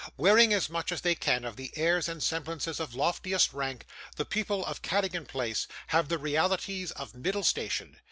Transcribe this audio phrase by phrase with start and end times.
[0.17, 3.85] Wearing as much as they can of the airs and semblances of loftiest rank,
[4.15, 7.97] the people of Cadogan Place have the realities of middle station.